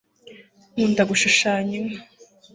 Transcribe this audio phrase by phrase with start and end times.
[0.73, 1.99] nkunda gushushanya inka